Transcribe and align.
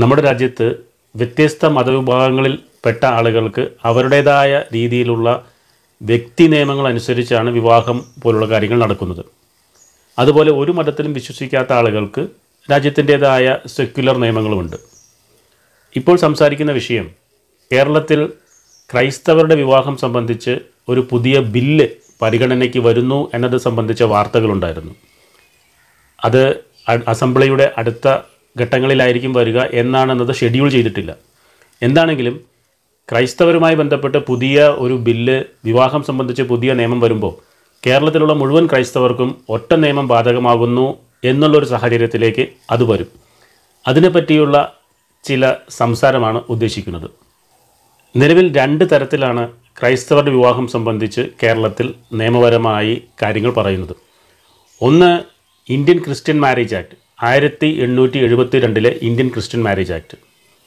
നമ്മുടെ 0.00 0.22
രാജ്യത്ത് 0.22 0.66
വ്യത്യസ്ത 1.16 1.66
മതവിഭാഗങ്ങളിൽ 1.66 2.58
പെട്ട 2.84 3.04
ആളുകൾക്ക് 3.04 3.68
അവരുടേതായ 3.84 4.64
രീതിയിലുള്ള 4.74 5.28
വ്യക്തി 6.02 6.44
നിയമങ്ങൾ 6.44 6.86
അനുസരിച്ചാണ് 6.88 7.50
വിവാഹം 7.50 8.04
പോലുള്ള 8.22 8.46
കാര്യങ്ങൾ 8.46 8.78
നടക്കുന്നത്. 8.80 9.24
അതുപോലെ 10.18 10.52
ഒരു 10.52 10.72
മതത്തിലും 10.72 11.12
വിശ്വസിക്കാത്ത 11.12 11.72
ആളുകൾക്ക് 11.72 12.28
രാജ്യത്തിന്റേതായ 12.70 13.56
സെക്യുലർ 13.66 14.16
നിയമങ്ങളുമുണ്ട്. 14.16 14.76
ഇപ്പോൾ 15.96 16.16
സംസാരിക്കുന്ന 16.16 16.72
വിഷയം 16.72 17.08
കേരളത്തിൽ 17.72 18.20
ക്രൈസ്തവരുടെ 18.92 19.54
വിവാഹം 19.54 19.96
സംബന്ധിച്ച് 19.96 20.58
ഒരു 20.88 21.08
പുതിയ 21.10 21.38
ബില്ല് 21.40 21.88
പരിഗണനയ്ക്ക് 22.22 22.78
വരുന്നു 22.78 23.30
എന്നത് 23.34 23.56
സംബന്ധിച്ച 23.56 24.02
വാർത്തകളുണ്ടായിരുന്നു. 24.02 24.94
അത് 26.24 26.42
അസംബ്ലിയുടെ 27.08 27.72
അടുത്ത 27.78 28.08
ഘട്ടങ്ങളിലായിരിക്കും 28.60 29.32
വരിക 29.32 29.58
എന്നാണെന്നത് 29.58 30.34
ഷെഡ്യൂൾ 30.34 30.70
ചെയ്തിട്ടില്ല. 30.70 31.14
എന്താണെങ്കിലും 31.82 32.40
ക്രൈസ്തവരുമായി 33.10 33.74
ബന്ധപ്പെട്ട് 33.74 34.18
പുതിയ 34.18 34.62
ഒരു 34.62 34.94
ബില്ല് 34.94 35.44
വിവാഹം 35.64 36.02
സംബന്ധിച്ച് 36.02 36.42
പുതിയ 36.42 36.72
നിയമം 36.72 37.00
വരുമ്പോൾ 37.00 37.34
കേരളത്തിലുള്ള 37.86 38.32
മുഴുവൻ 38.32 38.66
ക്രൈസ്തവർക്കും 38.66 39.44
ഒറ്റ 39.48 39.74
നിയമം 39.74 40.08
ബാധകമാകുന്നു 40.08 40.98
എന്നുള്ളൊരു 41.24 41.64
സാഹചര്യത്തിലേക്ക് 41.64 42.46
അത് 42.70 42.84
വരും. 42.84 43.06
അതിനെപ്പറ്റിയുള്ള 43.86 44.76
ചില 45.24 45.54
സംസാരമാണ് 45.70 46.42
ഉദ്ദേശിക്കുന്നത്. 46.48 47.10
നിലവിൽ 48.16 48.56
രണ്ട് 48.56 48.84
തരത്തിലാണ് 48.92 49.52
ക്രൈസ്തവരുടെ 49.80 50.30
വിവാഹം 50.30 50.68
സംബന്ധിച്ച് 50.68 51.20
കേരളത്തിൽ 51.42 51.94
നിയമപരമായി 52.12 53.02
കാര്യങ്ങൾ 53.22 53.50
പറയുന്നത്. 53.50 53.96
ഒന്ന് 54.82 55.20
ഇന്ത്യൻ 55.72 55.98
ക്രിസ്ത്യൻ 55.98 56.40
മാരേജ് 56.40 56.74
ആക്ട്. 56.74 57.05
ആയിരത്തി 57.22 57.66
എണ്ണൂറ്റി 57.80 58.18
എഴുപത്തി 58.18 58.58
രണ്ടിലെ 58.60 58.98
ഇന്ത്യൻ 59.02 59.28
ക്രിസ്ത്യൻ 59.28 59.62
മാരേജ് 59.62 59.92
ആക്ട്. 59.92 60.16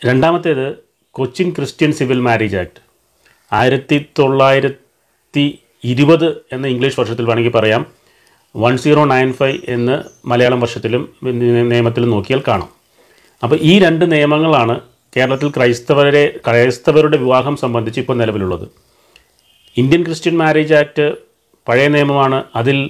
രണ്ടാമത്തേത് 0.06 0.76
Cochin 1.12 1.50
Christian 1.50 1.92
civil 1.92 2.20
marriage 2.20 2.58
act. 2.58 2.80
ആയിരത്തി 3.54 4.06
തൊള്ളായിരത്തി 4.20 5.60
ഇരുപത് 5.84 6.26
എന്ന 6.52 6.68
ഇംഗ്ലീഷ് 6.68 7.00
വർഷത്തിൽ 7.00 7.26
വേണമെങ്കിൽ 7.26 7.52
പറയാം. 7.52 7.86
വൺ 8.56 8.78
സീറോ 8.78 9.06
നയൻ 9.06 9.34
ഫൈവ് 9.34 9.58
എന്ന് 9.68 10.28
മലയാളം 10.28 10.60
വർഷത്തിലും 10.62 11.04
നിയമത്തിലും 11.70 12.10
നോക്കിയാൽ 12.10 12.42
കാണാം. 12.48 12.70
അപ്പോൾ 13.44 13.60
ഈ 13.62 13.80
രണ്ട് 13.80 14.12
നിയമങ്ങളാണ് 14.12 14.80
കേരളത്തിൽ 15.18 15.50
ക്രൈസ്തവരെ 15.50 16.40
ക്രൈസ്തവരുടെ 16.48 17.18
വിവാഹം 17.18 17.58
സംബന്ധിച്ച് 17.58 18.00
ഇപ്പോൾ 18.00 18.18
നിലവിലുള്ളത്. 18.18 18.68
ഇന്ത്യൻ 19.78 20.04
ക്രിസ്ത്യൻ 20.04 20.38
മാരേജ് 20.38 20.74
ആക്ട് 20.74 21.14
പഴയ 21.68 21.88
നിയമമാണ്. 21.88 22.44
അതിൽ 22.56 22.90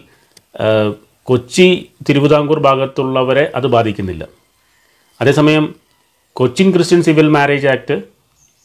കൊച്ചി 1.29 1.65
തിരുവിതാംകൂർ 2.09 2.59
ഭാഗത്തുള്ളവരെ 2.59 3.51
അത് 3.55 3.67
ബാധിക്കുന്നില്ല. 3.67 4.27
അതേസമയം 5.21 5.75
Cochin 6.33 6.71
Christian 6.71 7.03
civil 7.03 7.27
marriage 7.27 7.67
act 7.67 8.03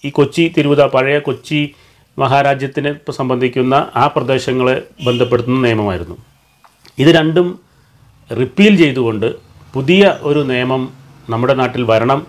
ഈ 0.05 0.11
കൊച്ചി 0.11 0.53
തിരുവിതാ 0.59 0.87
പഴയ 0.87 1.19
കൊച്ചി 1.19 1.75
മഹാരാജ്യത്തിനെ 2.19 2.93
സംബന്ധിക്കുന്ന 3.11 3.75
ആ 3.97 4.07
പ്രദേശങ്ങളെ 4.07 4.83
ബന്ധപ്പെടുത്തുന്ന 5.07 5.67
നിയമമായിരുന്നു. 5.67 6.17
ഇത് 6.99 7.09
രണ്ടും 7.09 7.61
റിപ്പീൽ 8.31 8.77
ചെയ്തുകൊണ്ട് 8.77 9.29
പുതിയ 9.75 10.19
ഒരു 10.23 10.39
നിയമം 10.39 10.83
നമ്മുടെ 11.31 11.55
നാട്ടിൽ 11.55 11.83
വരണം 11.83 12.27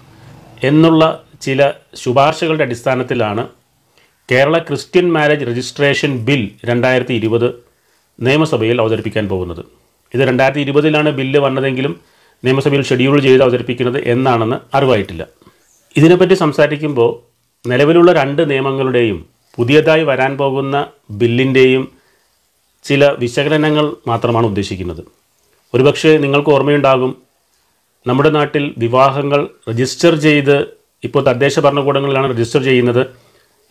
എന്നുള്ള 0.63 1.23
ചില 1.41 1.71
ശുപാർശകളുടെ 1.95 2.63
അടിസ്ഥാനത്തിലാണ് 2.63 3.47
Kerala 4.31 4.57
Christian 4.57 5.13
marriage 5.13 5.45
registration 5.45 6.25
bill 6.25 6.51
രണ്ടായിരത്തി 6.65 7.13
നിയമസഭയിൽ 8.19 8.81
അവതരിപ്പിക്കാൻ 8.81 9.29
പോകുന്നത്. 9.29 9.84
ഇത് 10.13 10.21
രണ്ടായിരത്തി 10.21 10.61
ഇരുപതിലാണ് 10.61 11.09
ബില്ല് 11.09 11.39
വന്നതെങ്കിലും 11.39 11.99
നിയമസഭയിൽ 12.43 12.81
ഷെഡ്യൂൾ 12.81 13.19
ചെയ്ത് 13.19 13.43
അവതരിപ്പിക്കുന്നത് 13.43 14.03
എന്നാണെന്ന് 14.03 14.57
അറിവായിട്ടില്ല. 14.77 15.27
ഇതിനെപ്പറ്റി 15.97 16.33
സംസാരിക്കുമ്പോൾ 16.33 17.11
നിലവിലുള്ള 17.69 18.13
രണ്ട് 18.13 18.49
നിയമങ്ങളുടെയും 18.49 19.25
പുതിയതായി 19.55 20.03
വരാൻ 20.03 20.37
പോകുന്ന 20.37 20.87
ബില്ലിന്റെയും 21.11 21.87
ചില 22.83 23.11
വിശകലനങ്ങൾ 23.11 23.95
മാത്രമാണ് 24.07 24.45
ഉദ്ദേശിക്കുന്നത്. 24.45 25.03
ഒരുപക്ഷെ 25.73 26.17
നിങ്ങൾക്ക് 26.17 26.49
ഓർമ്മയുണ്ടാകും 26.49 27.15
നമ്മുടെ 28.07 28.29
നാട്ടിൽ 28.29 28.73
വിവാഹങ്ങൾ 28.77 29.47
രജിസ്റ്റർ 29.69 30.15
ചെയ്ത് 30.15 30.67
ഇപ്പോൾ 31.03 31.23
തദ്ദേശ 31.23 31.59
ഭരണകൂടങ്ങളിലാണ് 31.59 32.31
രജിസ്റ്റർ 32.31 32.63
ചെയ്യുന്നത്. 32.63 33.07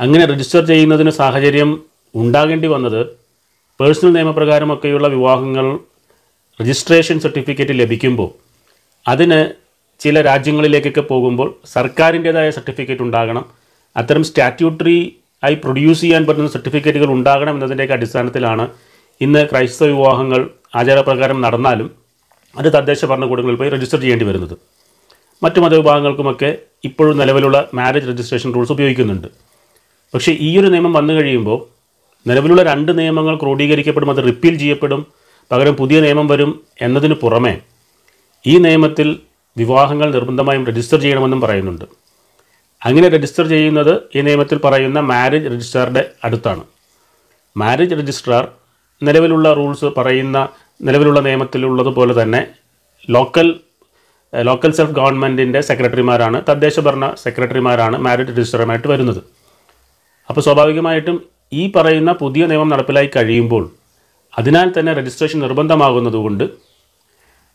അങ്ങനെ 0.01 0.27
രജിസ്റ്റർ 0.27 0.67
ചെയ്യുന്നതിന് 0.67 1.11
സാഹചര്യം 1.11 1.83
ഉണ്ടാകേണ്ടി 2.15 2.69
വന്നത് 2.69 3.07
പേഴ്സണൽ 3.81 4.13
നിയമപ്രകാരമൊക്കെയുള്ള 4.13 5.09
വിവാഹങ്ങൾ 5.09 5.79
രജിസ്ട്രേഷൻ 6.61 7.21
സർട്ടിഫിക്കറ്റ് 7.21 7.71
ലഭിക്കുമ്പോൾ 7.71 8.31
അതിന് 9.09 9.53
ചില 10.01 10.21
രാജ്യങ്ങളിലേക്കൊക്കെ 10.23 11.01
പോകുമ്പോൾ 11.01 11.55
സർക്കാരിന്റേതായ 11.73 12.51
സർട്ടിഫിക്കറ്റ് 12.51 13.03
ഉണ്ടാകണം. 13.03 13.45
അത്തരം 13.97 14.25
സ്റ്റാറ്റ്യൂട്ടറി 14.25 15.17
ആയി 15.45 15.55
പ്രൊഡ്യൂസ് 15.55 16.01
ചെയ്യാൻ 16.01 16.27
പറ്റുന്ന 16.27 16.49
സർട്ടിഫിക്കറ്റുകൾ 16.49 17.07
ഉണ്ടാകണം 17.07 17.55
എന്നതിന്റെയൊക്കെ 17.55 17.95
അടിസ്ഥാനത്തിലാണ് 17.95 18.69
ഇന്ന് 19.21 19.49
ക്രൈസ്തവ 19.51 19.87
വിവാഹങ്ങൾ 19.87 20.51
ആചാരപ്രകാരം 20.75 21.41
നടന്നാലും 21.41 21.91
അത് 22.59 22.73
തദ്ദേശ 22.73 23.05
ഭരണകൂടങ്ങളിൽ 23.05 23.57
പോയി 23.57 23.71
രജിസ്റ്റർ 23.71 24.01
ചെയ്യേണ്ടി 24.01 24.25
വരുന്നത്. 24.25 24.59
മറ്റു 25.43 25.61
മതവിഭാഗങ്ങൾക്കുമൊക്കെ 25.61 26.59
ഇപ്പോഴും 26.85 27.19
നിലവിലുള്ള 27.19 27.69
മാരേജ് 27.75 28.09
രജിസ്ട്രേഷൻ 28.09 28.55
റൂൾസ് 28.55 28.73
ഉപയോഗിക്കുന്നുണ്ട്. 28.73 29.29
പക്ഷേ 30.15 30.37
ഈ 30.41 30.59
ഒരു 30.59 30.67
നിയമം 30.67 30.93
വന്നു 30.93 31.15
കഴിയുമ്പോൾ 31.15 31.67
നിലവിലുള്ള 32.29 32.63
രണ്ട് 32.63 32.99
നിയമങ്ങൾ 32.99 33.37
ക്രോഡീകരിക്കപ്പെടും 33.37 34.11
അത് 34.11 34.25
റിപ്പീൽ 34.25 34.59
ചെയ്യപ്പെടും 34.59 35.07
പകരം 35.51 35.75
പുതിയ 35.81 36.01
നിയമം 36.01 36.27
വരും 36.29 36.51
എന്നതിന് 36.81 37.15
പുറമെ 37.15 37.55
ഈ 38.45 38.55
നിയമത്തിൽ 38.59 39.09
വിവാഹങ്ങൾ 39.57 40.09
നിർബന്ധമായും 40.15 40.67
രജിസ്റ്റർ 40.69 40.99
ചെയ്യണമെന്നും 41.01 41.41
പറയുന്നുണ്ട്. 41.41 41.85
അങ്ങനെ 42.83 43.09
രജിസ്റ്റർ 43.09 43.45
ചെയ്യുന്നത് 43.49 43.93
ഈ 44.17 44.23
നിയമത്തിൽ 44.29 44.59
പറയുന്ന 44.65 45.01
മാരേജ് 45.11 45.51
രജിസ്ട്രാറുടെ 45.53 46.03
അടുത്താണ്. 46.25 46.63
മാരേജ് 47.57 47.95
രജിസ്ട്രാർ 47.95 48.49
നിലവിലുള്ള 49.03 49.53
റൂൾസ് 49.53 49.85
പറയുന്ന 49.99 50.39
നിലവിലുള്ള 50.83 51.21
നിയമത്തിലുള്ളതുപോലെ 51.21 52.23
തന്നെ 52.23 52.41
ലോക്കൽ 53.11 53.49
ലോക്കൽ 54.33 54.71
സെൽഫ് 54.71 54.95
ഗവൺമെന്റിന്റെ 54.99 55.61
സെക്രട്ടറിമാരാണ് 55.61 56.39
തദ്ദേശ 56.49 56.81
ഭരണ 56.81 57.15
സെക്രട്ടറിമാരാണ് 57.25 57.97
മാരേജ് 57.99 58.31
രജിസ്റ്ററുമായിട്ട് 58.31 58.89
വരുന്നത്. 58.89 59.21
അപ്പോൾ 60.31 60.41
സ്വാഭാവികമായിട്ടും 60.41 61.17
ഈ 61.53 61.73
പറയുന്ന 61.77 62.13
പുതിയ 62.13 62.47
നിയമം 62.47 62.69
നടപ്പിലായി 62.69 63.11
കഴിയുമ്പോൾ 63.17 63.65
അതിനാൽ 64.39 64.73
തന്നെ 64.79 64.93
രജിസ്ട്രേഷൻ 64.93 65.39
നിർബന്ധമാകുന്നതുകൊണ്ട് 65.39 66.45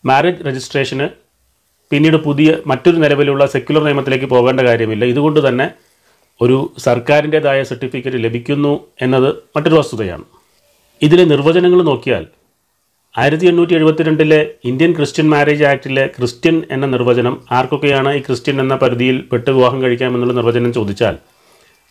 മാരേജ് 0.04 0.44
രജിസ്ട്രേഷന് 0.46 1.08
പിന്നീട് 1.92 2.16
പുതിയ 2.16 2.56
മറ്റൊരു 2.66 2.96
നിലവിലുള്ള 2.96 3.46
സെക്യുലർ 3.46 3.82
നിയമത്തിലേക്ക് 3.84 4.24
പോകേണ്ട 4.24 4.60
കാര്യമില്ല. 4.60 5.04
ഇതുകൊണ്ട് 5.04 5.48
തന്നെ 5.48 5.66
ഒരു 6.40 6.74
സർക്കാരിന്റേതായ 6.78 7.62
സർട്ടിഫിക്കറ്റ് 7.62 8.24
ലഭിക്കുന്നു 8.24 8.80
എന്നത് 9.00 9.34
മറ്റൊരു 9.56 9.74
വസ്തുതയാണ്. 9.74 10.24
ഇതിലെ 11.02 11.24
നിർവചനങ്ങൾ 11.24 11.82
നോക്കിയാൽ 11.82 12.24
ആയിരത്തി 13.16 13.46
എണ്ണൂറ്റി 13.46 13.74
എഴുപത്തിരണ്ടിലെ 13.74 14.38
ഇന്ത്യൻ 14.64 14.92
ക്രിസ്ത്യൻ 14.96 15.30
മാരേജ് 15.30 15.64
ആക്ടിലെ 15.64 16.06
ക്രിസ്ത്യൻ 16.06 16.64
എന്ന 16.70 16.86
നിർവചനം 16.86 17.34
ആർക്കൊക്കെയാണ് 17.50 18.14
ഈ 18.14 18.20
ക്രിസ്ത്യൻ 18.20 18.60
എന്ന 18.60 18.74
പരിധിയിൽ 18.74 19.22
പെട്ട് 19.32 19.50
വിവാഹം 19.50 19.82
കഴിക്കാമെന്നുള്ള 19.82 20.32
നിർവചനം 20.32 20.72
ചോദിച്ചാൽ 20.72 21.16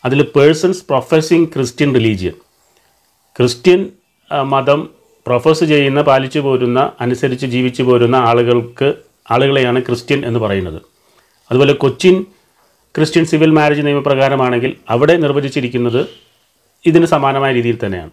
അതിൽ 0.05 0.21
persons 0.35 0.85
professing 0.89 1.45
Christian 1.45 1.95
religion 1.95 2.35
Christian 3.35 3.81
മതം 4.31 4.89
പ്രൊഫസ് 5.27 5.63
ചെയ്യുന്ന 5.63 6.01
പാലിച്ചു 6.01 6.39
പോരുന്ന 6.39 6.91
അനുസരിച്ച് 7.01 7.45
ജീവിച്ചു 7.45 7.83
പോരുന്ന 7.83 8.15
ആളുകൾക്ക് 8.15 8.93
ആളുകളെയാണ് 9.31 9.81
ക്രിസ്ത്യൻ 9.81 10.25
എന്ന് 10.25 10.39
പറയുന്നത്. 10.39 10.81
അതുപോലെ 11.51 11.73
കൊച്ചിൻ 11.73 12.25
ക്രിസ്ത്യൻ 12.95 13.25
സിവിൽ 13.25 13.51
മാരേജ് 13.51 13.81
നിയമപ്രകാരമാണെങ്കിൽ 13.81 14.77
അവിടെ 14.89 15.15
നിർവചിച്ചിരിക്കുന്നത് 15.15 16.05
ഇതിന് 16.85 17.05
സമാനമായ 17.05 17.53
രീതിയിൽ 17.53 17.77
തന്നെയാണ്. 17.85 18.11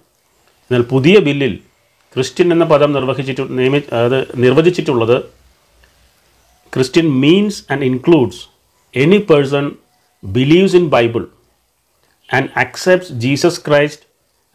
എന്നാൽ 0.70 0.82
പുതിയ 0.82 1.18
ബില്ലിൽ 1.18 1.58
ക്രിസ്ത്യൻ 2.14 2.52
എന്ന 2.52 2.64
പദം 2.64 2.92
നിർവഹിച്ചിട്ട് 2.92 3.58
നിയമി 3.58 3.82
അത് 3.92 4.28
നിർവചിച്ചിട്ടുള്ളത് 4.36 5.24
Christian 6.74 7.08
means 7.08 7.72
and 7.72 7.82
includes. 7.82 8.48
Any 8.94 9.16
person 9.16 9.72
believes 10.24 10.76
in 10.76 10.88
Bible 10.88 11.26
and 12.34 12.48
accepts 12.56 13.12
Jesus 13.12 13.60
Christ 13.70 14.05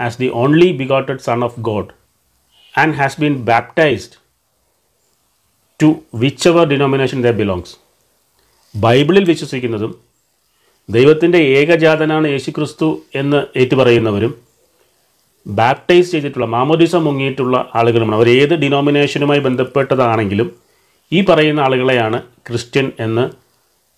as 0.01 0.15
the 0.17 0.29
only 0.35 0.69
begotten 0.73 1.19
Son 1.19 1.41
of 1.43 1.53
God 1.61 1.85
and 2.75 2.95
has 2.95 3.15
been 3.15 3.35
baptized 3.45 4.13
to 5.79 5.87
whichever 6.15 6.65
denomination 6.67 7.21
they 7.21 7.35
belongs. 7.35 7.69
ബൈബിളിൽ 8.75 9.23
വിശ്വസിക്കുന്നതും 9.23 9.91
ദൈവത്തിന്റെ 10.89 11.39
ഏകജാതനാണ് 11.57 12.27
യേശുക്രിസ്തു 12.27 12.87
എന്ന് 13.15 13.39
ഏറ്റുപറയുന്നവരും 13.57 14.33
ബാപ്റ്റൈസ് 15.45 16.11
ചെയ്തിട്ടുള്ള 16.11 16.47
മാമോദിസ 16.47 16.95
മുങ്ങിയിട്ടുള്ള 17.05 17.57
ആളുകളുമാണ് 17.75 18.17
അവർ 18.19 18.27
ഏത് 18.35 18.53
ഡിനോമിനേഷനുമായി 18.55 19.41
ബന്ധപ്പെട്ടതാണെങ്കിലും 19.47 20.49
ഈ 21.11 21.21
പറയുന്ന 21.29 21.61
ആളുകളെയാണ് 21.61 22.17
ക്രിസ്ത്യൻ 22.47 22.87
എന്ന് 22.99 23.25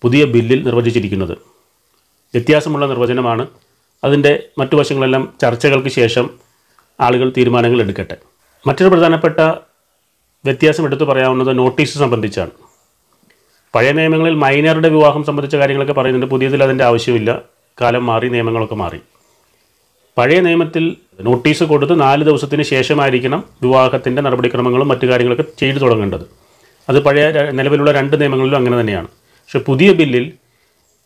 പുതിയ 0.02 0.24
ബില്ലിൽ 0.34 0.60
നിർവചിച്ചിരിക്കുന്നത് 0.64 1.34
വ്യത്യാസമുള്ള 2.34 2.84
നിർവചനമാണ് 2.86 3.44
അതിന്റെ 4.04 4.42
മറ്റു 4.58 4.76
വശങ്ങളെല്ലാം 4.76 5.32
ചർച്ചകൾക്ക് 5.42 5.88
ശേഷം 5.88 6.30
ആളുകൾ 7.00 7.32
തീരുമാനങ്ങൾ 7.36 7.80
എടുക്കട്ടെ. 7.80 8.16
മറ്റൊരു 8.66 8.90
പ്രധാനപ്പെട്ട 8.90 9.40
വ്യത്യാസം 10.44 10.84
എടുത്തു 10.84 11.04
പറയാവുന്നത് 11.04 11.58
നോട്ടീസ് 11.58 11.98
സംബന്ധിച്ചാണ്. 11.98 12.50
പഴയ 13.74 13.92
നിയമങ്ങളിൽ 13.92 14.34
മൈനറുടെ 14.34 14.88
വിവാഹം 14.88 15.24
സംബന്ധിച്ച 15.24 15.56
കാര്യങ്ങളൊക്കെ 15.56 15.92
പറയുന്നുണ്ട്. 15.92 16.26
പുതിയതിൽ 16.26 16.62
അതിന്റെ 16.62 16.84
ആവശ്യമില്ല. 16.84 17.42
കാലം 17.80 18.06
മാറി 18.06 18.28
നിയമങ്ങളൊക്കെ 18.28 18.74
മാറി. 18.74 19.00
പഴയ 20.18 20.40
നിയമത്തിൽ 20.40 20.96
നോട്ടീസ് 21.20 21.64
കൊടുത്ത് 21.64 22.00
നാല് 22.00 22.24
ദിവസത്തിന് 22.24 22.62
ശേഷമായിരിക്കണം 22.62 23.44
വിവാഹത്തിന്റെ 23.62 24.22
നടപടിക്രമങ്ങളും 24.22 24.88
മറ്റു 24.88 25.06
കാര്യങ്ങളൊക്കെ 25.06 25.44
ചെയ്തു 25.58 25.78
തുടങ്ങേണ്ടത്. 25.78 26.26
അത് 26.88 27.02
പഴയ 27.02 27.50
നിലവിലുള്ള 27.50 27.92
രണ്ട് 27.92 28.20
നിയമങ്ങളിലും 28.20 28.56
അങ്ങനെ 28.56 28.80
തന്നെയാണ്. 28.80 29.08
പക്ഷേ 29.08 29.58
പുതിയ 29.58 29.92
ബില്ലിൽ 29.92 30.32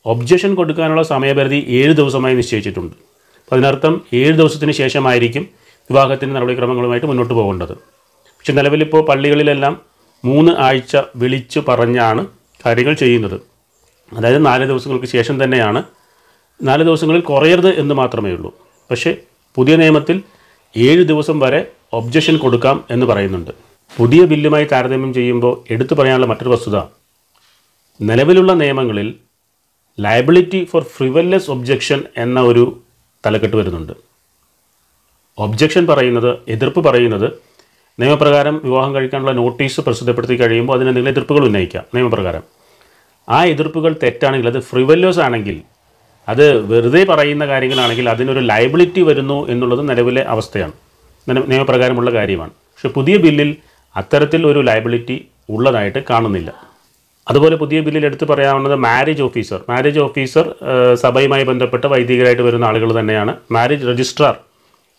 ഒബ്ജക്ഷൻ 0.06 0.54
കൊടുക്കാനുള്ള 0.54 1.02
സമയപരിധി 1.02 1.64
ഏഴ് 1.68 1.92
ദിവസമായി 1.92 2.34
നിശ്ചയിച്ചിട്ടുണ്ട്. 2.34 2.96
അപ്പോൾ 2.96 3.56
അതിനർത്ഥം 3.56 4.02
ഏഴ് 4.14 4.32
ദിവസത്തിന് 4.32 4.72
ശേഷമായിരിക്കും 4.72 5.48
വിവാഹത്തിന്റെ 5.90 6.34
നടപടിക്രമങ്ങളുമായിട്ട് 6.34 7.06
മുന്നോട്ട് 7.06 7.34
പോകേണ്ടത്. 7.34 7.72
പക്ഷെ 8.38 8.52
നിലവിലിപ്പോൾ 8.52 9.02
പള്ളികളിലെല്ലാം 9.02 9.80
മൂന്ന് 10.24 10.52
ആഴ്ച 10.52 10.96
വിളിച്ചു 11.16 11.62
പറഞ്ഞാണ് 11.68 12.26
കാര്യങ്ങൾ 12.66 12.94
ചെയ്യുന്നത്. 12.94 13.40
അതായത് 14.12 14.46
നാല് 14.46 14.64
ദിവസങ്ങൾക്ക് 14.64 15.06
ശേഷം 15.06 15.44
തന്നെയാണ് 15.44 15.82
നാല് 16.62 16.84
ദിവസങ്ങളിൽ 16.84 17.20
കുറയരുത് 17.20 17.68
എന്ന് 17.68 17.94
മാത്രമേ 17.94 18.30
ഉള്ളൂ. 18.30 18.58
പക്ഷേ 18.90 19.16
പുതിയ 19.54 19.76
നിയമത്തിൽ 19.76 20.22
ഏഴ് 20.76 21.04
ദിവസം 21.04 21.40
വരെ 21.40 21.66
ഒബ്ജക്ഷൻ 21.92 22.36
കൊടുക്കാം 22.36 22.84
എന്ന് 22.90 23.06
പറയുന്നുണ്ട്. 23.06 23.50
പുതിയ 23.96 24.24
ബില്ലുമായി 24.24 24.64
താരതമ്യം 24.64 25.14
ചെയ്യുമ്പോൾ 25.14 25.64
എടുത്തു 25.70 25.94
പറയാനുള്ള 25.94 26.26
മറ്റൊരു 26.26 26.48
വസ്തുത. 26.48 26.78
നിലവിലുള്ള 28.00 28.52
നിയമങ്ങളിൽ 28.52 29.14
ലയബിലിറ്റി 30.00 30.64
ഫോർ 30.64 30.82
ഫ്രിവല്ലസ് 30.82 31.50
ഒബ്ജക്ഷൻ 31.50 32.02
എന്ന 32.16 32.40
ഒരു 32.40 32.82
തലക്കെട്ട് 33.26 33.56
വരുന്നുണ്ട്. 33.56 33.92
ഒബ്ജക്ഷൻ 35.38 35.86
പറയുന്നത് 35.86 36.38
എതിർപ്പ് 36.48 36.84
പറയുന്നത് 36.84 37.30
നിയമപ്രകാരം 38.00 38.60
വിവാഹം 38.64 38.94
കഴിക്കാനുള്ള 38.94 39.32
നോട്ടീസ് 39.32 39.80
പ്രസിദ്ധപ്പെടുത്തി 39.80 40.34
കഴിയുമ്പോൾ 40.34 40.72
അതിന് 40.72 40.88
എന്തെങ്കിലും 40.88 41.12
എതിർപ്പുകൾ 41.12 41.44
ഉന്നയിക്കാം. 41.44 41.84
നിയമപ്രകാരം. 41.94 42.42
ആ 43.28 43.44
എതിർപ്പുകൾ 43.44 43.96
തെറ്റാണെങ്കിൽ 44.02 44.48
അത് 44.48 44.60
ഫ്രിവല്ലോസ് 44.60 45.18
ആണെങ്കിൽ 45.18 45.62
അത് 46.28 46.60
വെറുതെ 46.60 47.04
പറയുന്ന 47.04 47.46
കാര്യങ്ങളാണെങ്കിൽ 47.46 48.08
അതിനൊരു 48.08 48.38
ലയബിലിറ്റി 48.38 49.00
വരുന്നു 49.00 49.48
എന്നുള്ളത് 49.48 49.88
നിലവിലെ 49.88 50.22
അവസ്ഥയാണ്. 50.22 50.72
നിയമ- 51.28 51.46
നിയമപ്രകാരമുള്ള 51.46 52.10
കാര്യമാണ്. 52.10 52.50
പക്ഷെ 52.50 52.88
പുതിയ 52.88 53.16
ബില്ലിൽ 53.16 53.56
അത്തരത്തിൽ 53.96 54.46
ഒരു 54.46 54.60
ലയബിലിറ്റി 54.60 55.26
ഉള്ളതായിട്ട് 55.50 56.04
കാണുന്നില്ല. 56.10 56.67
അതുപോലെ 57.30 57.56
പുതിയ 57.56 57.80
ബില്ലിൽ 57.80 58.06
എടുത്തു 58.06 58.24
പറയാവുന്നത് 58.24 58.74
മാരേജ് 58.74 59.22
ഓഫീസർ 59.22 59.60
മാരേജ് 59.70 60.00
ഓഫീസർ 60.00 60.46
സഭയുമായി 61.02 61.44
ബന്ധപ്പെട്ട 61.44 61.84
വൈദികരായിട്ട് 61.92 62.42
വരുന്ന 62.42 62.64
ആളുകൾ 62.64 63.00
തന്നെയാണ്. 63.00 63.34
മാരേജ് 63.56 63.86
രജിസ്ട്രാർ 63.90 64.34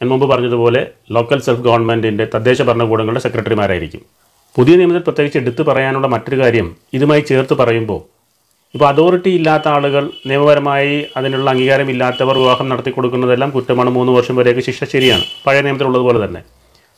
ഞാൻ 0.01 0.09
മുമ്പ് 0.09 0.25
പറഞ്ഞതുപോലെ 0.31 0.81
ലോക്കൽ 1.11 1.39
സെൽഫ് 1.39 1.61
ഗവൺമെന്റിന്റെ 1.61 2.25
തദ്ദേശ 2.33 2.61
ഭരണകൂടങ്ങളുടെ 2.61 3.19
സെക്രട്ടറിമാരായിരിക്കും. 3.19 4.01
പുതിയ 4.55 4.75
നിയമത്തിൽ 4.75 5.03
പ്രത്യേകിച്ച് 5.07 5.37
എടുത്തു 5.37 5.61
പറയാനുള്ള 5.61 6.07
മറ്റൊരു 6.07 6.37
കാര്യം 6.41 6.75
ഇതുമായി 6.93 7.21
ചേർത്ത് 7.21 7.53
പറയുമ്പോൾ 7.53 7.99
ഇപ്പോൾ 8.75 8.87
അതോറിറ്റി 8.87 9.29
ഇല്ലാത്ത 9.29 9.67
ആളുകൾ 9.67 10.03
നിയമപരമായി 10.29 11.05
അതിനുള്ള 11.17 11.49
അംഗീകാരമില്ലാത്തവർ 11.49 12.35
വിവാഹം 12.37 12.69
നടത്തി 12.69 12.89
കൊടുക്കുന്നതെല്ലാം 12.89 13.49
കുറ്റമാണ് 13.49 13.89
മൂന്ന് 13.89 14.11
വർഷം 14.11 14.35
വരെയൊക്കെ 14.35 14.61
ശിക്ഷ 14.61 14.83
ശരിയാണ്. 14.83 15.23
പഴയ 15.45 15.61
നിയമത്തിലുള്ളതുപോലെ 15.61 16.25
തന്നെ. 16.25 16.41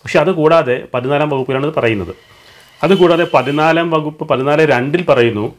പക്ഷേ 0.03 0.19
അതുകൂടാതെ 0.19 0.75
പതിനാലാം 0.93 1.29
വകുപ്പിലാണ് 1.29 1.65
ഇത് 1.65 1.75
പറയുന്നത്. 1.79 2.13
അതുകൂടാതെ 2.83 3.27
പതിനാലാം 3.33 3.91
വകുപ്പ് 3.91 4.29
പതിനാല് 4.29 4.61
രണ്ടിൽ 4.61 5.05
പറയുന്നു 5.09 5.55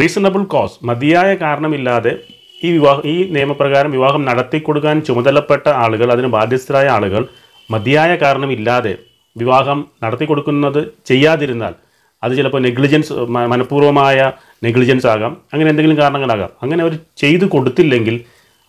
റീസണബിൾ 0.00 0.44
കോസ് 0.44 0.84
മതിയായ 0.84 1.34
കാരണമില്ലാതെ 1.34 2.16
ഈ 2.64 2.70
വിവാഹം 2.72 3.02
ഈ 3.04 3.30
നിയമപ്രകാരം 3.30 3.90
വിവാഹം 3.90 4.24
നടത്തി 4.24 4.58
കൊടുക്കാൻ 4.58 5.00
ചുമതലപ്പെട്ട 5.00 5.68
ആളുകൾ 5.68 6.12
അതിന് 6.12 6.26
ബാധ്യസ്ഥരായ 6.26 6.88
ആളുകൾ 6.88 7.26
മതിയായ 7.70 8.16
കാരണമില്ലാതെ 8.16 8.96
വിവാഹം 9.36 9.84
നടത്തി 10.04 10.24
കൊടുക്കുന്നത് 10.24 10.84
ചെയ്യാതിരുന്നാൽ 11.06 11.74
അത് 12.22 12.36
ചിലപ്പോൾ 12.36 12.62
നെഗ്ലിജൻസ് 12.62 13.12
മനഃപൂർവമായ 13.12 14.32
നെഗ്ലിജൻസ് 14.64 15.06
ആകാം. 15.06 15.36
അങ്ങനെ 15.52 15.70
എന്തെങ്കിലും 15.70 15.98
കാരണങ്ങളാകാം. 15.98 16.50
അങ്ങനെ 16.62 16.82
അവർ 16.82 16.98
ചെയ്തു 17.16 17.44
കൊടുത്തില്ലെങ്കിൽ 17.44 18.20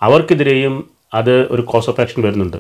അവർക്കെതിരെയും 0.02 0.90
അത് 1.14 1.48
ഒരു 1.52 1.62
കോസ് 1.62 1.90
ഓഫ് 1.90 2.02
ആക്ഷൻ 2.02 2.22
വരുന്നുണ്ട്. 2.22 2.58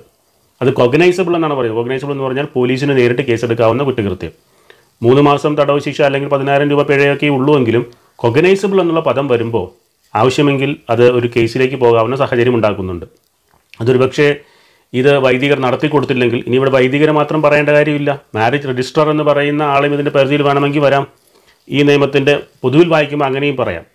അത് 0.61 0.73
കൊഗ്നൈസബിൾ 0.73 1.35
എന്നാണ് 1.35 1.53
പറയുന്നത്. 1.53 1.79
കൊഗ്നൈസബിൾ 1.81 2.11
എന്ന് 2.11 2.23
പറഞ്ഞാൽ 2.23 2.47
പോലീസിന് 2.53 2.97
നേരിട്ട് 2.97 3.21
കേസെടുക്കാവുന്ന 3.21 3.83
കുറ്റകൃത്യം. 3.83 4.31
മൂന്ന് 5.03 5.21
മാസം 5.21 5.57
തടവ് 5.57 5.79
ശിക്ഷ 5.79 6.01
അല്ലെങ്കിൽ 6.01 6.29
പതിനായിരം 6.29 6.69
രൂപ 6.69 6.81
പിഴയൊക്കെ 6.81 7.25
ഉള്ളുവെങ്കിലും 7.25 7.91
കൊഗനൈസബിൾ 8.15 8.81
എന്നുള്ള 8.81 8.99
പദം 8.99 9.27
വരുമ്പോൾ 9.27 9.71
ആവശ്യമെങ്കിൽ 10.15 10.75
അത് 10.89 11.11
ഒരു 11.11 11.29
കേസിലേക്ക് 11.35 11.75
പോകാവുന്ന 11.75 12.15
സാഹചര്യം 12.15 12.55
ഉണ്ടാക്കുന്നുണ്ട്. 12.55 13.05
അതൊരു 13.81 13.97
പക്ഷേ 13.97 14.35
ഇത് 14.93 15.17
വൈദികർ 15.17 15.59
നടത്തി 15.59 15.87
കൊടുത്തില്ലെങ്കിൽ 15.87 16.43
ഇനി 16.47 16.55
ഇവിടെ 16.55 16.69
വൈദികരെ 16.69 17.11
മാത്രം 17.11 17.41
പറയേണ്ട 17.41 17.69
കാര്യമില്ല. 17.69 18.21
മാരേജ് 18.35 18.67
രജിസ്ട്രാർ 18.67 19.09
എന്ന് 19.09 19.23
പറയുന്ന 19.23 19.63
ആളും 19.63 19.93
ഇതിന്റെ 19.93 20.11
പരിധിയിൽ 20.11 20.41
വേണമെങ്കിൽ 20.41 20.79
വരാം. 20.79 21.07
ഈ 21.69 21.81
നിയമത്തിന്റെ 21.81 22.39
പൊതുവിൽ 22.61 22.89
വായിക്കുമ്പോൾ 22.89 23.25
അങ്ങനെയും 23.25 23.57
പറയാം. 23.57 23.85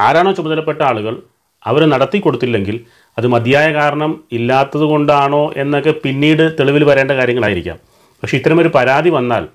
ആരാണോ 0.00 0.32
ചുമതലപ്പെട്ട 0.32 0.82
ആളുകൾ 0.82 1.22
അവർ 1.66 1.84
നടത്തി 1.88 2.18
കൊടുത്തില്ലെങ്കിൽ 2.18 2.80
അത് 3.18 3.26
മതിയായ 3.26 3.72
കാരണം 3.72 4.24
ഇല്ലാത്തത് 4.32 4.82
കൊണ്ടാണോ 4.82 5.54
എന്നൊക്കെ 5.56 5.90
പിന്നീട് 5.90 6.56
തെളിവിൽ 6.60 6.84
വരേണ്ട 6.84 7.12
കാര്യങ്ങളായിരിക്കാം. 7.12 7.76
പക്ഷേ 8.22 8.36
ഇത്തരമൊരു 8.36 8.68
പരാതി 8.68 9.10
വന്നാൽ 9.10 9.48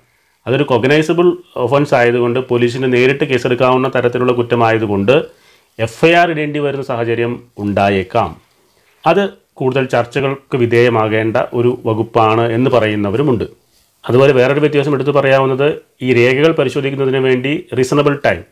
അതൊരു 0.46 0.62
കൊഗ്നൈസബിൾ 0.62 1.26
ഒഫൻസ് 1.56 1.94
ആയതുകൊണ്ട് 1.94 2.38
പോലീസിന് 2.48 2.92
നേരിട്ട് 2.94 3.24
കേസെടുക്കാവുന്ന 3.24 3.88
തരത്തിലുള്ള 3.94 4.32
കുറ്റമായതുകൊണ്ട് 4.32 5.14
എഫ് 5.78 6.06
ഐ 6.06 6.12
ആർ 6.12 6.30
ഇടേണ്ടി 6.30 6.58
വരുന്ന 6.58 6.84
സാഹചര്യം 6.84 7.32
ഉണ്ടായേക്കാം. 7.58 8.36
അത് 9.06 9.22
കൂടുതൽ 9.52 9.84
ചർച്ചകൾക്ക് 9.84 10.56
വിധേയമാകേണ്ട 10.56 11.36
ഒരു 11.52 11.78
വകുപ്പാണ് 11.86 12.44
എന്ന് 12.52 12.70
പറയുന്നവരുമുണ്ട്. 12.70 13.44
അതുപോലെ 14.04 14.32
വേറൊരു 14.32 14.60
വ്യത്യാസം 14.60 14.94
എടുത്തു 14.94 15.10
പറയാവുന്നത് 15.10 15.68
ഈ 16.02 16.08
രേഖകൾ 16.14 16.52
പരിശോധിക്കുന്നതിന് 16.52 17.16
വേണ്ടി 17.16 17.52
റീസണബിൾ 17.78 18.14
ടൈം 18.26 18.42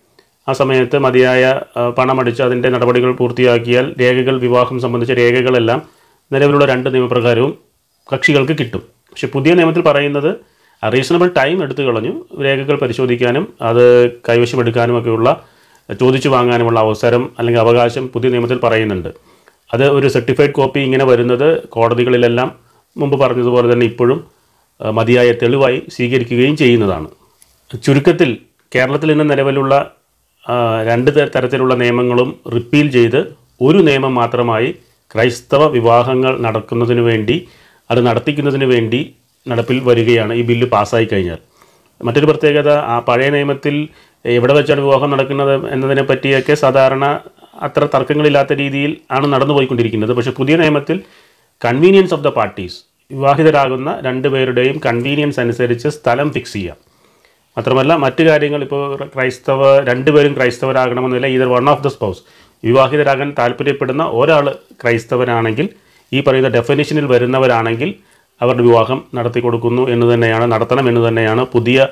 ആ 0.48 0.52
സമയത്ത് 0.52 0.98
മതിയായ 0.98 1.60
പണമടിച്ച് 1.98 2.42
അതിന്റെ 2.42 2.68
നടപടികൾ 2.68 3.12
പൂർത്തിയാക്കിയാൽ 3.12 3.94
രേഖകൾ 4.00 4.38
വിവാഹം 4.38 4.80
സംബന്ധിച്ച 4.80 5.12
രേഖകളെല്ലാം 5.12 5.82
നിലവിലുള്ള 6.32 6.64
രണ്ട് 6.64 6.94
നിയമപ്രകാരവും 6.94 7.52
കക്ഷികൾക്ക് 8.12 8.52
കിട്ടും. 8.60 8.82
പക്ഷെ 9.10 9.26
പുതിയ 9.26 9.54
നിയമത്തിൽ 9.54 9.82
പറയുന്നത് 9.82 10.30
റീസണബിൾ 10.92 11.28
ടൈം 11.36 11.62
എടുത്തു 11.62 11.82
കളഞ്ഞു. 11.82 12.12
രേഖകൾ 12.44 12.76
പരിശോധിക്കാനും 12.82 13.44
അത് 13.62 13.84
കൈവശമെടുക്കാനും 14.28 14.98
ഒക്കെയുള്ള 14.98 15.28
ചോദിച്ചു 16.00 16.28
വാങ്ങാനുമുള്ള 16.28 16.80
അവസരം 16.80 17.30
അല്ലെങ്കിൽ 17.38 17.60
അവകാശം 17.60 18.08
പുതിയ 18.08 18.30
നിയമത്തിൽ 18.30 18.58
പറയുന്നുണ്ട്. 18.64 19.08
അത് 19.74 19.84
ഒരു 19.88 20.08
സർട്ടിഫൈഡ് 20.08 20.50
കോപ്പി 20.50 20.80
ഇങ്ങനെ 20.80 21.04
വരുന്നത് 21.04 21.48
കോടതികളിലെല്ലാം 21.68 22.52
മുമ്പ് 22.96 23.16
പറഞ്ഞതുപോലെ 23.20 23.72
തന്നെ 23.72 23.86
ഇപ്പോഴും 23.86 24.24
മതിയായ 24.80 25.32
തെളിവായി 25.32 25.82
സ്വീകരിക്കുകയും 25.90 26.56
ചെയ്യുന്നതാണ്. 26.56 27.08
ചുരുക്കത്തിൽ 27.84 28.30
കേരളത്തിൽ 28.74 29.12
ഇന്ന് 29.12 29.30
നിലവിലുള്ള 29.30 29.74
രണ്ട് 30.88 31.10
തരത്തിലുള്ള 31.34 31.74
നിയമങ്ങളും 31.74 32.30
റിപ്പീൽ 32.54 32.90
ചെയ്ത് 32.90 33.20
ഒരു 33.60 33.78
നിയമം 33.78 34.14
മാത്രമായി 34.14 34.74
ക്രൈസ്തവ 35.14 35.66
വിവാഹങ്ങൾ 35.66 36.38
നടക്കുന്നതിന് 36.38 37.00
വേണ്ടി 37.00 37.48
അത് 37.90 38.06
നടത്തിക്കുന്നതിന് 38.06 38.64
വേണ്ടി 38.64 39.00
നടപ്പിൽ 39.46 39.78
വരികയാണ് 39.80 40.32
ഈ 40.34 40.42
ബില്ല് 40.42 40.66
പാസ്സായി 40.66 41.08
കഴിഞ്ഞാൽ. 41.12 41.38
മറ്റൊരു 42.00 42.26
പ്രത്യേകത 42.26 42.70
ആ 42.92 42.98
പഴയ 42.98 43.30
നിയമത്തിൽ 43.30 43.74
എവിടെ 44.24 44.52
വെച്ചാണ് 44.52 44.80
വിവാഹം 44.80 45.10
നടക്കുന്നത് 45.10 45.54
എന്നതിനെ 45.72 46.02
പറ്റിയൊക്കെ 46.02 46.54
സാധാരണ 46.54 47.04
അത്ര 47.62 47.88
തർക്കങ്ങളില്ലാത്ത 47.94 48.52
രീതിയിൽ 48.52 48.96
ആണ് 49.10 49.26
നടന്നു 49.32 49.54
പോയിക്കൊണ്ടിരിക്കുന്നത് 49.54 50.12
പക്ഷേ 50.12 50.30
പുതിയ 50.30 50.56
നിയമത്തിൽ 50.56 50.96
കൺവീനിയൻസ് 51.64 52.14
ഓഫ് 52.14 52.24
ദ 52.24 52.28
പാർട്ടീസ് 52.28 52.78
വിവാഹിതരാകുന്ന 53.10 54.00
രണ്ടുപേരുടെയും 54.04 54.80
കൺവീനിയൻസ് 54.86 55.40
അനുസരിച്ച് 55.40 55.88
സ്ഥലം 55.88 56.32
ഫിക്സ് 56.32 56.52
ചെയ്യാം. 56.52 56.76
മാത്രമല്ല 57.56 57.92
മറ്റു 57.96 58.22
കാര്യങ്ങൾ 58.22 58.62
ഇപ്പോൾ 58.62 59.04
ക്രൈസ്തവ 59.14 59.80
രണ്ടുപേരും 59.80 60.32
ക്രൈസ്തവരാകണമെന്നില്ല 60.34 61.26
either 61.26 61.48
one 61.48 61.70
of 61.70 61.82
the 61.82 61.88
spouse 61.88 62.22
വിവാഹിതരാകാൻ 62.64 63.34
താല്പര്യപ്പെടുന്ന 63.38 64.04
ഒരാൾ 64.12 64.46
ക്രൈസ്തവനാണെങ്കിൽ 64.82 65.68
ഈ 66.12 66.20
പറയുന്ന 66.20 66.48
ഡെഫിനിഷനിൽ 66.48 67.06
വരുന്നവരാണെങ്കിൽ 67.06 67.90
അവരുടെ 68.40 68.62
വിവാഹം 68.62 68.98
നടത്തി 69.16 69.40
കൊടുക്കുന്നു 69.40 69.82
എന്ന് 69.94 70.14
തന്നെയാണ് 70.14 70.52
നടത്തണം 70.52 70.88
എന്ന് 70.88 71.08
തന്നെയാണ് 71.08 71.42
പുതിയ 71.54 71.86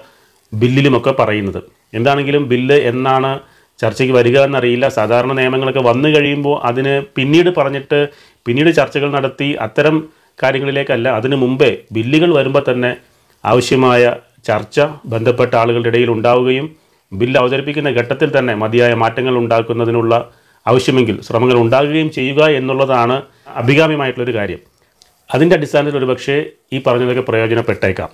ബില്ലിലുമൊക്കെ 0.53 1.13
പറയുന്നത്. 1.21 1.61
എന്താണെങ്കിലും 1.95 2.49
ബില്ല് 2.49 2.75
എന്നാണ് 2.75 3.31
ചർച്ചയ്ക്ക് 3.79 4.15
വരിക 4.15 4.39
എന്നറിയില്ല. 4.39 4.87
സാധാരണ 4.89 5.33
നിയമങ്ങളൊക്കെ 5.39 5.83
വന്നു 5.91 6.09
കഴിയുമ്പോൾ 6.09 6.57
അതിന് 6.69 6.95
പിന്നീട് 7.17 7.51
പറഞ്ഞിട്ട് 7.59 8.09
പിന്നീട് 8.47 8.71
ചർച്ചകൾ 8.77 9.09
നടത്തി 9.17 9.49
അത്തരം 9.67 9.97
കാര്യങ്ങളിലേക്കല്ല 10.43 11.09
അതിനു 11.19 11.37
മുമ്പേ 11.37 11.71
ബില്ലുകൾ 11.97 12.31
വരുമ്പോൾ 12.39 12.63
തന്നെ 12.69 12.91
ആവശ്യമായ 13.45 14.13
ചർച്ച 14.49 14.81
ബന്ധപ്പെട്ട 15.13 15.53
ആളുകളുടെ 15.63 15.91
ഇടയിൽ 15.93 16.11
ഉണ്ടാവുകയും 16.11 16.67
ബില്ല് 17.13 17.39
അവതരിപ്പിക്കുന്ന 17.41 17.91
ഘട്ടത്തിൽ 17.91 18.39
തന്നെ 18.39 18.55
മതിയായ 18.63 18.93
മാറ്റങ്ങൾ 19.03 19.35
ഉണ്ടാക്കുന്നതിനുള്ള 19.43 20.15
ആവശ്യമെങ്കിൽ 20.67 21.17
ശ്രമങ്ങൾ 21.27 21.57
ഉണ്ടാകുകയും 21.65 22.11
ചെയ്യുക 22.11 22.43
എന്നുള്ളതാണ് 22.59 23.17
അഭികാമ്യമായിട്ടുള്ളൊരു 23.63 24.35
കാര്യം. 24.39 24.61
അതിന്റെ 25.35 25.57
അടിസ്ഥാനത്തിൽ 25.57 25.99
ഒരുപക്ഷേ 25.99 26.37
ഈ 26.73 26.83
പറഞ്ഞതൊക്കെ 26.87 27.23
പ്രയോജനപ്പെട്ടേക്കാം. 27.23 28.13